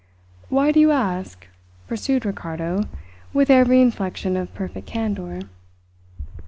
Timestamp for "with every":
3.33-3.81